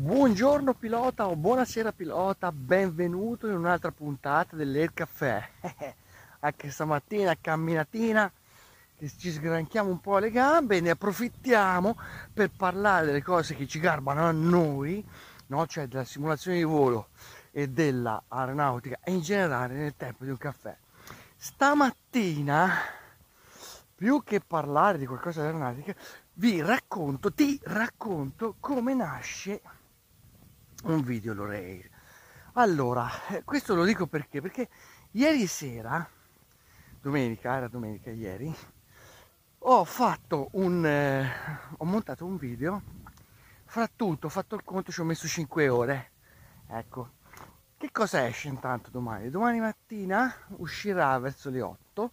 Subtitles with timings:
[0.00, 5.44] Buongiorno pilota o buonasera pilota, benvenuto in un'altra puntata dell'Air Caffè.
[6.38, 8.30] Anche stamattina camminatina,
[8.96, 11.98] ci sgranchiamo un po' le gambe e ne approfittiamo
[12.32, 15.04] per parlare delle cose che ci garbano a noi,
[15.46, 15.66] no?
[15.66, 17.08] cioè della simulazione di volo
[17.50, 20.76] e della aeronautica e in generale nel tempo di un caffè.
[21.36, 22.70] Stamattina,
[23.96, 25.92] più che parlare di qualcosa di aeronautica,
[26.34, 29.60] vi racconto, ti racconto come nasce
[30.84, 31.84] un video Lorei.
[32.54, 34.40] Allora, eh, questo lo dico perché?
[34.40, 34.68] Perché
[35.12, 36.08] ieri sera,
[37.00, 38.54] domenica, era domenica ieri,
[39.58, 41.30] ho fatto un, eh,
[41.76, 42.82] ho montato un video,
[43.64, 46.10] fra tutto, ho fatto il conto, ci ho messo 5 ore,
[46.68, 47.16] ecco.
[47.76, 49.30] Che cosa esce intanto domani?
[49.30, 52.12] Domani mattina uscirà verso le 8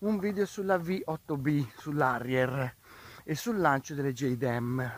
[0.00, 2.76] un video sulla V8B, sull'Harrier
[3.22, 4.92] e sul lancio delle JDM.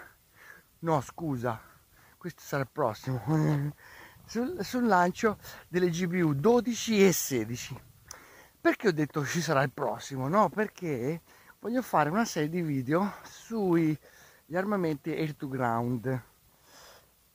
[0.79, 1.61] No, scusa,
[2.27, 3.23] questo sarà il prossimo.
[4.27, 7.81] sul, sul lancio delle GBU 12 e 16.
[8.61, 10.27] Perché ho detto ci sarà il prossimo?
[10.27, 11.21] No, perché
[11.61, 13.97] voglio fare una serie di video sugli
[14.53, 16.07] armamenti air to ground.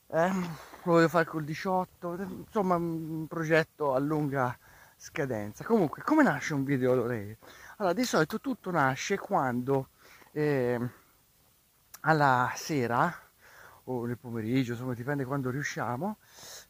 [0.07, 4.57] Eh, lo voglio fare col 18, insomma un progetto a lunga
[4.97, 5.63] scadenza.
[5.63, 7.37] Comunque, come nasce un video Lorei?
[7.77, 9.87] Allora, di solito tutto nasce quando
[10.33, 10.77] eh,
[12.01, 13.29] alla sera
[13.85, 16.17] o nel pomeriggio, insomma dipende quando riusciamo,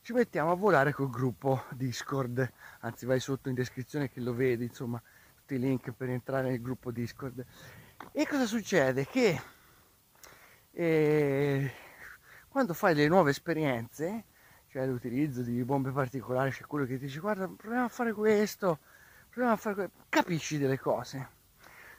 [0.02, 4.66] ci mettiamo a volare col gruppo Discord, anzi vai sotto in descrizione che lo vedi,
[4.66, 5.02] insomma
[5.36, 7.46] tutti i link per entrare nel gruppo Discord.
[8.12, 9.06] E cosa succede?
[9.06, 9.42] Che
[10.72, 11.72] eh,
[12.48, 14.26] quando fai le nuove esperienze,
[14.68, 18.80] cioè l'utilizzo di bombe particolari, c'è quello che ti dice guarda proviamo a fare questo,
[19.30, 21.40] proviamo a fare questo, capisci delle cose.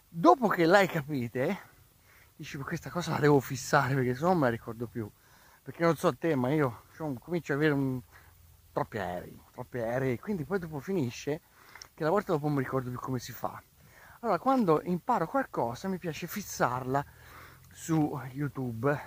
[0.09, 1.71] Dopo che l'hai capite,
[2.37, 5.11] dici questa cosa la devo fissare perché se no non me la ricordo più.
[5.63, 8.01] Perché non so a te, ma io cioè, comincio ad avere un...
[8.73, 11.41] troppi aerei, troppi aerei, quindi poi dopo finisce
[11.95, 13.63] che la volta dopo non mi ricordo più come si fa.
[14.21, 17.05] Allora, quando imparo qualcosa mi piace fissarla
[17.71, 19.01] su YouTube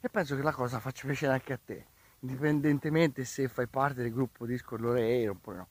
[0.00, 1.86] e penso che la cosa faccia piacere anche a te,
[2.20, 5.68] indipendentemente se fai parte del gruppo Discord Lorei oppure no.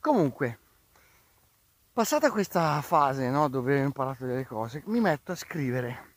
[0.00, 0.58] Comunque,
[1.92, 6.16] passata questa fase no, dove ho imparato delle cose, mi metto a scrivere.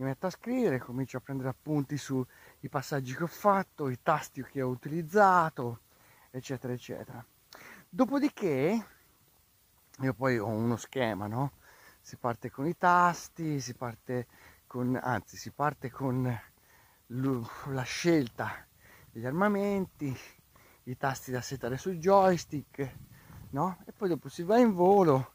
[0.00, 2.24] Mi metto a scrivere, comincio a prendere appunti sui
[2.70, 5.80] passaggi che ho fatto, i tasti che ho utilizzato,
[6.30, 7.22] eccetera, eccetera.
[7.86, 8.86] Dopodiché,
[9.98, 11.52] io poi ho uno schema, no?
[12.00, 14.26] Si parte con i tasti, si parte
[14.66, 16.40] con, anzi, si parte con
[17.08, 18.66] la scelta
[19.10, 20.18] degli armamenti,
[20.84, 22.90] i tasti da settare sul joystick,
[23.50, 23.76] no?
[23.84, 25.34] E poi dopo si va in volo,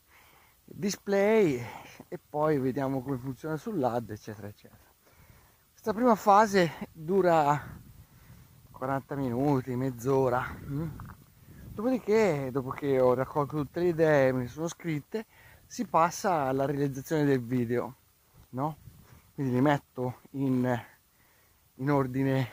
[0.65, 1.63] display
[2.07, 4.81] e poi vediamo come funziona sull'AD, eccetera, eccetera.
[5.71, 7.79] Questa prima fase dura
[8.71, 10.43] 40 minuti, mezz'ora.
[10.67, 10.89] Mm?
[11.73, 15.25] Dopodiché, dopo che ho raccolto tutte le idee, me ne sono scritte,
[15.65, 17.95] si passa alla realizzazione del video,
[18.49, 18.77] no?
[19.33, 20.93] Quindi li metto in
[21.79, 22.49] in ordine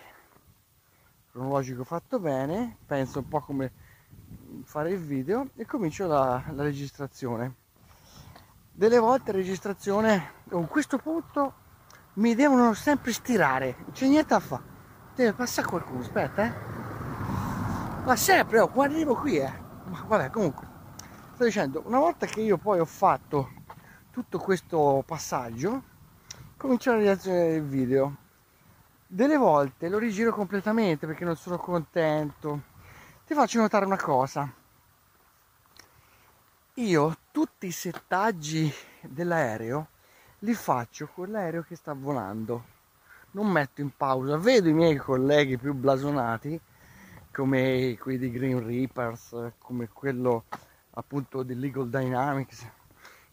[1.31, 3.73] cronologico fatto bene, penso un po' come
[4.65, 7.55] fare il video e comincio la, la registrazione.
[8.75, 11.55] Delle volte registrazione, a questo punto
[12.15, 14.63] mi devono sempre stirare, non c'è niente da fare.
[15.15, 16.53] Deve passare qualcuno, aspetta eh.
[18.05, 19.53] Ma sempre, oh, quando arrivo qui eh.
[19.85, 20.67] Ma vabbè, comunque,
[21.35, 23.51] sto dicendo, una volta che io poi ho fatto
[24.11, 25.83] tutto questo passaggio,
[26.57, 28.17] comincio la realizzazione del video
[29.07, 32.63] delle volte lo rigiro completamente perché non sono contento.
[33.27, 34.51] Ti faccio notare una cosa.
[36.77, 38.73] Io tutti i settaggi
[39.03, 39.89] dell'aereo
[40.39, 42.65] li faccio con l'aereo che sta volando.
[43.33, 44.39] Non metto in pausa.
[44.39, 46.59] Vedo i miei colleghi più blasonati,
[47.31, 50.45] come quelli di Green Reapers, come quello
[50.93, 52.67] appunto Legal Dynamics,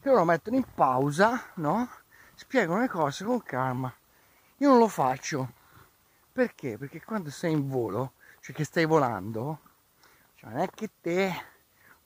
[0.02, 1.90] che loro mettono in pausa, no?
[2.36, 3.94] Spiegano le cose con calma.
[4.58, 5.54] Io non lo faccio
[6.34, 6.78] perché?
[6.78, 9.62] Perché quando sei in volo, cioè che stai volando,
[10.36, 11.34] cioè non è che te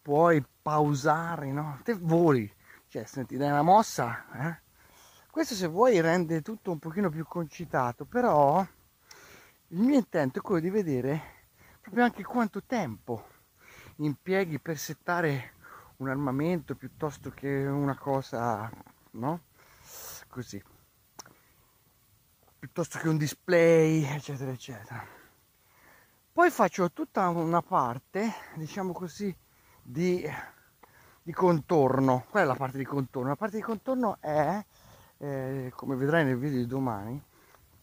[0.04, 1.80] puoi pausare, no?
[1.84, 2.52] Te voli,
[2.90, 4.62] cioè se ti dai una mossa, eh?
[5.32, 8.64] Questo se vuoi rende tutto un pochino più concitato, però
[9.70, 11.22] il mio intento è quello di vedere
[11.82, 13.28] proprio anche quanto tempo
[13.96, 15.54] impieghi per settare
[15.98, 18.70] un armamento piuttosto che una cosa,
[19.12, 19.42] no?
[20.28, 20.62] Così
[22.64, 25.06] piuttosto che un display, eccetera, eccetera.
[26.32, 29.36] Poi faccio tutta una parte, diciamo così,
[29.84, 30.26] di,
[31.22, 32.26] di contorno.
[32.30, 33.30] Qual è la parte di contorno?
[33.30, 34.66] La parte di contorno è,
[35.18, 37.22] eh, come vedrai nel video di domani,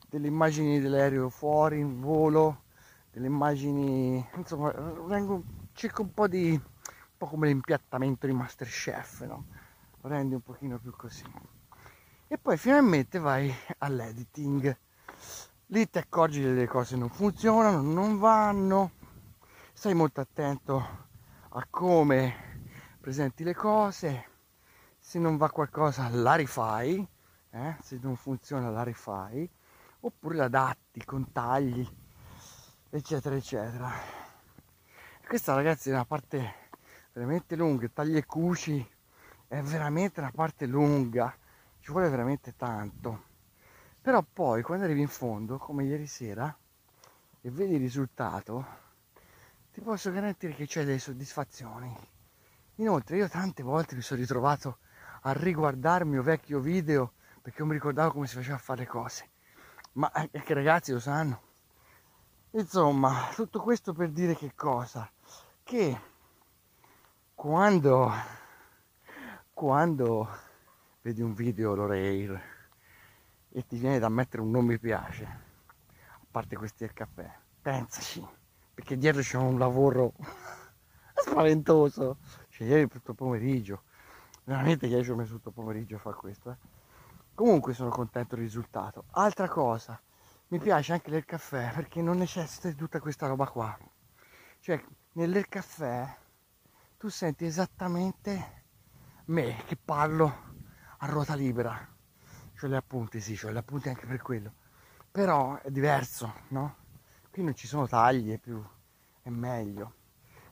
[0.09, 2.63] delle immagini dell'aereo fuori in volo,
[3.13, 5.43] delle immagini, insomma, vengo,
[5.73, 9.45] cerco un po' di, un po' come l'impiattamento di Masterchef, no?
[10.01, 11.25] Lo rendi un pochino più così.
[12.27, 14.77] E poi finalmente vai all'editing.
[15.67, 18.93] Lì ti accorgi che le cose non funzionano, non vanno,
[19.73, 21.09] stai molto attento
[21.53, 22.69] a come
[23.01, 24.29] presenti le cose,
[24.97, 27.05] se non va qualcosa la rifai,
[27.51, 27.77] eh?
[27.83, 29.51] se non funziona la rifai,
[30.01, 31.85] oppure adatti con tagli,
[32.89, 33.91] eccetera, eccetera.
[35.27, 36.69] Questa ragazzi è una parte
[37.13, 38.89] veramente lunga, tagli e cuci
[39.49, 41.37] è veramente una parte lunga,
[41.81, 43.25] ci vuole veramente tanto.
[44.01, 46.57] Però poi quando arrivi in fondo, come ieri sera,
[47.41, 48.90] e vedi il risultato,
[49.81, 51.91] ti posso garantire che c'è delle soddisfazioni.
[52.77, 54.81] Inoltre io tante volte mi sono ritrovato
[55.23, 58.81] a riguardare il mio vecchio video perché non mi ricordavo come si faceva a fare
[58.81, 59.31] le cose.
[59.93, 61.41] Ma anche ragazzi lo sanno.
[62.51, 65.11] Insomma, tutto questo per dire che cosa?
[65.63, 66.01] Che
[67.35, 68.13] quando,
[69.55, 70.29] quando
[71.01, 72.39] vedi un video Loreir
[73.49, 78.39] e ti viene da mettere un non mi piace, a parte questi del caffè, pensaci
[78.75, 80.15] perché dietro c'è un lavoro
[81.15, 82.19] spaventoso.
[82.49, 83.83] Cioè, ieri tutto pomeriggio,
[84.45, 86.51] veramente ieri ci ho messo tutto pomeriggio a fare questo.
[86.51, 86.57] Eh.
[87.35, 89.05] Comunque sono contento del risultato.
[89.13, 90.01] Altra cosa,
[90.49, 93.79] mi piace anche del caffè perché non necessita di tutta questa roba qua.
[94.59, 94.83] Cioè,
[95.13, 96.17] nel caffè
[96.99, 98.65] tu senti esattamente
[99.27, 100.49] me che parlo
[100.99, 101.89] a ruota libera.
[102.55, 104.53] Cioè le appunti, sì, cioè le appunti anche per quello.
[105.11, 106.77] Però è diverso, no?
[107.41, 108.63] Qui non ci sono tagli, è più
[109.23, 109.95] è meglio.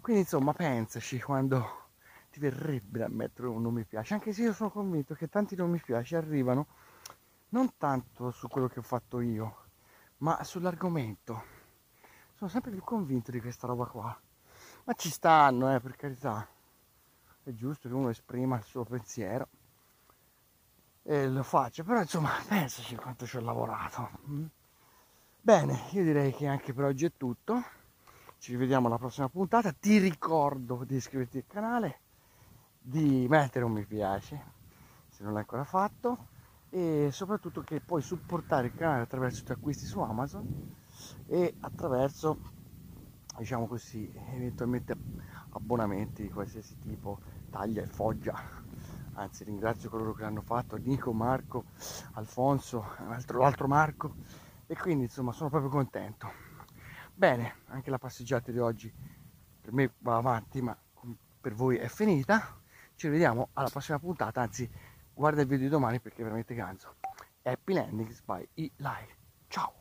[0.00, 1.90] Quindi insomma pensaci quando
[2.30, 5.54] ti verrebbe da mettere un non mi piace, anche se io sono convinto che tanti
[5.54, 6.66] non mi piace arrivano
[7.50, 9.64] non tanto su quello che ho fatto io,
[10.18, 11.56] ma sull'argomento.
[12.34, 14.18] Sono sempre più convinto di questa roba qua.
[14.84, 16.46] Ma ci stanno, eh, per carità.
[17.42, 19.48] È giusto che uno esprima il suo pensiero
[21.02, 24.56] e lo faccia, però insomma pensaci quanto ci ho lavorato.
[25.48, 27.62] Bene, io direi che anche per oggi è tutto.
[28.36, 29.72] Ci rivediamo alla prossima puntata.
[29.72, 32.00] Ti ricordo di iscriverti al canale,
[32.78, 34.44] di mettere un mi piace
[35.08, 36.26] se non l'hai ancora fatto
[36.68, 40.46] e soprattutto che puoi supportare il canale attraverso i tuoi acquisti su Amazon
[41.24, 42.36] e attraverso
[43.38, 44.94] diciamo così eventualmente
[45.52, 48.38] abbonamenti di qualsiasi tipo taglia e foggia
[49.14, 51.64] anzi ringrazio coloro che l'hanno fatto Nico, Marco,
[52.16, 54.16] Alfonso, l'altro Marco
[54.68, 56.30] e quindi insomma sono proprio contento.
[57.12, 58.92] Bene anche la passeggiata di oggi
[59.60, 60.78] per me va avanti ma
[61.40, 62.60] per voi è finita.
[62.94, 64.70] Ci vediamo alla prossima puntata anzi
[65.12, 66.96] guarda il video di domani perché è veramente ganzo.
[67.42, 69.16] Happy landings by e live
[69.48, 69.77] ciao